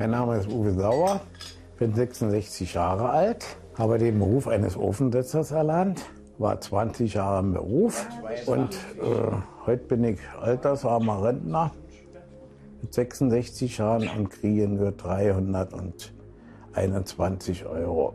[0.00, 1.20] Mein Name ist Uwe Sauer,
[1.78, 3.44] bin 66 Jahre alt,
[3.76, 6.00] habe den Beruf eines Ofensetzers erlernt,
[6.38, 8.06] war 20 Jahre im Beruf
[8.46, 8.78] und äh,
[9.66, 11.72] heute bin ich altersarmer Rentner
[12.80, 18.14] mit 66 Jahren und kriege nur 321 Euro.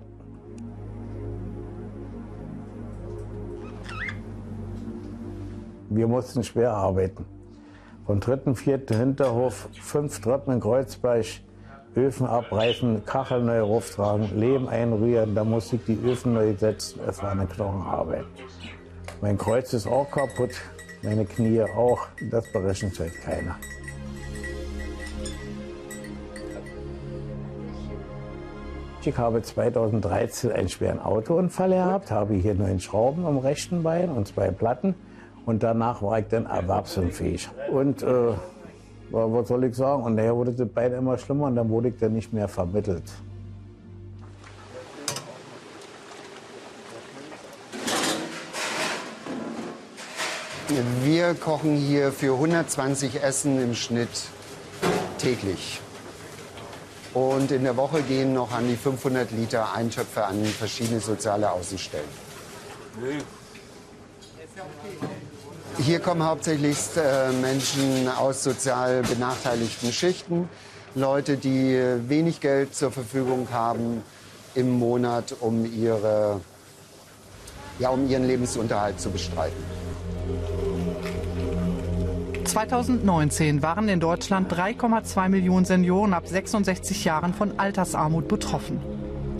[5.91, 7.25] Wir mussten schwer arbeiten.
[8.07, 11.25] Vom dritten, vierten Hinterhof, fünf Treppen in Kreuzberg,
[11.95, 16.99] Öfen abreißen, Kacheln neu rauftragen, Lehm einrühren, da musste ich die Öfen neu setzen.
[17.07, 18.25] Es war eine Knochenarbeit.
[19.21, 20.51] Mein Kreuz ist auch kaputt,
[21.01, 22.07] meine Knie auch.
[22.29, 23.55] Das berechnet halt keiner.
[29.07, 34.27] Ich habe 2013 einen schweren Autounfall gehabt, habe hier neun Schrauben am rechten Bein und
[34.27, 34.95] zwei Platten.
[35.45, 37.49] Und danach war ich dann erwerbsunfähig.
[37.71, 38.33] Und äh,
[39.11, 40.03] was soll ich sagen?
[40.03, 43.03] Und nachher wurde das Bein immer schlimmer und dann wurde ich dann nicht mehr vermittelt.
[51.03, 54.09] Wir kochen hier für 120 Essen im Schnitt
[55.19, 55.79] täglich.
[57.13, 62.09] Und in der Woche gehen noch an die 500 Liter Eintöpfe an verschiedene soziale Außenstellen.
[65.77, 70.49] Hier kommen hauptsächlich äh, Menschen aus sozial benachteiligten Schichten,
[70.95, 74.01] Leute, die wenig Geld zur Verfügung haben
[74.55, 76.39] im Monat, um, ihre,
[77.79, 79.61] ja, um ihren Lebensunterhalt zu bestreiten.
[82.45, 88.94] 2019 waren in Deutschland 3,2 Millionen Senioren ab 66 Jahren von Altersarmut betroffen.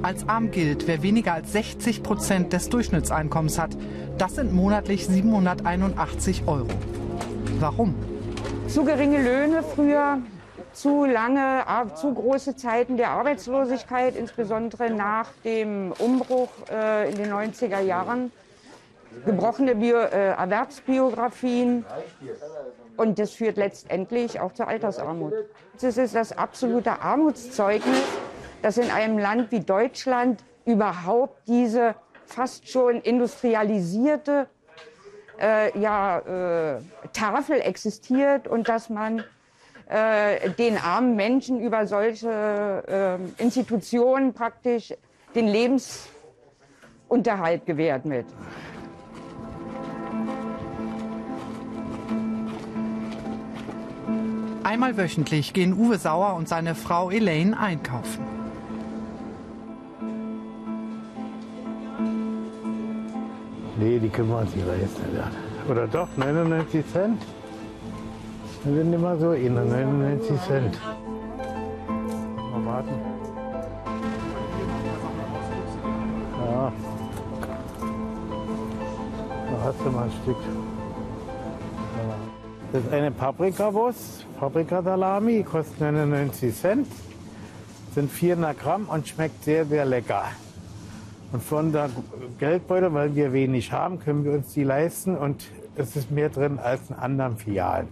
[0.06, 3.72] Als arm gilt, wer weniger als 60 Prozent des Durchschnittseinkommens hat.
[4.20, 6.68] Das sind monatlich 781 Euro.
[7.60, 7.96] Warum?
[8.68, 10.20] Zu geringe Löhne früher,
[10.74, 11.64] zu lange,
[11.96, 18.32] zu große Zeiten der Arbeitslosigkeit, insbesondere nach dem Umbruch äh, in den 90er Jahren,
[19.26, 21.84] gebrochene Bio, äh, Erwerbsbiografien.
[22.96, 25.34] Und das führt letztendlich auch zur Altersarmut.
[25.82, 28.04] Das ist das absolute Armutszeugnis
[28.62, 31.96] dass in einem Land wie Deutschland überhaupt diese
[32.26, 34.48] fast schon industrialisierte
[35.40, 36.82] äh, ja, äh,
[37.14, 39.24] Tafel existiert und dass man
[39.88, 44.94] äh, den armen Menschen über solche äh, Institutionen praktisch
[45.36, 48.26] den Lebensunterhalt gewährt wird.
[54.64, 58.45] Einmal wöchentlich gehen Uwe Sauer und seine Frau Elaine einkaufen.
[63.78, 65.04] Nee, die können wir uns nicht leisten.
[65.70, 67.22] Oder doch, 99 Cent?
[68.64, 70.80] Wir sind immer so, 99 Cent.
[72.52, 72.90] Mal warten.
[76.40, 76.72] Ja.
[79.52, 80.38] Da hast du mal ein Stück.
[82.72, 86.88] Das ist eine Paprikawurst, Paprikasalami, kostet 99 Cent,
[87.94, 90.24] sind 400 Gramm und schmeckt sehr, sehr lecker.
[91.36, 91.90] Und von der
[92.40, 95.44] Geldbeutel, weil wir wenig haben, können wir uns die leisten und
[95.76, 97.90] es ist mehr drin als in anderen Filialen.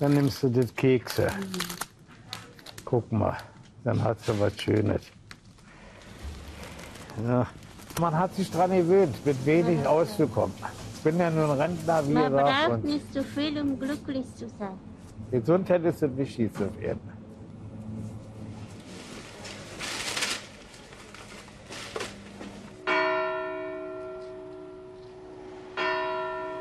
[0.00, 1.28] Dann nimmst du das Kekse.
[2.86, 3.36] Guck mal,
[3.84, 5.02] dann hast du was Schönes.
[7.22, 7.46] Ja.
[8.00, 10.56] Man hat sich daran gewöhnt, mit wenig auszukommen.
[10.94, 12.48] Ich bin ja nur ein Rentner, wie Man gesagt.
[12.48, 14.78] braucht und nicht zu viel, um glücklich zu sein.
[15.30, 17.21] Gesundheit ist das Wichtigste auf Erden.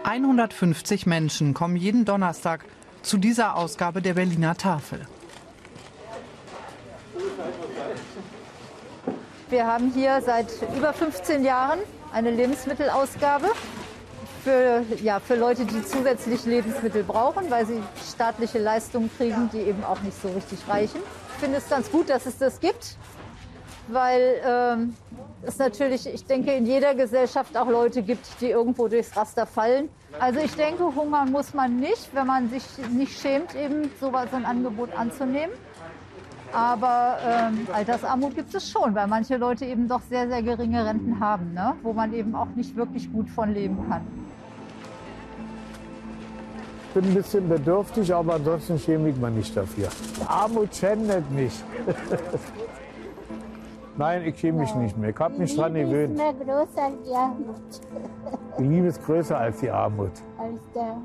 [0.04, 2.66] 150 Menschen kommen jeden Donnerstag
[3.02, 5.06] zu dieser Ausgabe der Berliner Tafel.
[9.50, 11.80] Wir haben hier seit über 15 Jahren
[12.14, 13.48] eine Lebensmittelausgabe
[14.44, 17.82] für, ja, für Leute, die zusätzlich Lebensmittel brauchen, weil sie
[18.14, 21.02] staatliche Leistungen kriegen, die eben auch nicht so richtig reichen.
[21.36, 22.98] Ich finde es ganz gut, dass es das gibt,
[23.88, 24.96] weil ähm,
[25.44, 29.90] es natürlich, ich denke, in jeder Gesellschaft auch Leute gibt, die irgendwo durchs Raster fallen.
[30.20, 34.46] Also ich denke, hungern muss man nicht, wenn man sich nicht schämt, eben so ein
[34.46, 35.56] Angebot anzunehmen.
[36.54, 41.20] Aber ähm, Altersarmut gibt es schon, weil manche Leute eben doch sehr, sehr geringe Renten
[41.20, 41.74] haben, ne?
[41.82, 44.06] wo man eben auch nicht wirklich gut von leben kann.
[46.90, 49.88] Ich bin ein bisschen bedürftig, aber ansonsten schäme ich mich nicht dafür.
[50.28, 51.54] Armut schändet mich.
[54.02, 55.12] Nein, ich schäme mich nicht mehr.
[55.12, 56.18] Ich habe mich dran Liebe ist gewöhnt.
[56.18, 57.56] mehr größer als die Armut.
[58.58, 60.12] Die Liebe ist größer als die Armut.
[60.40, 60.98] Als der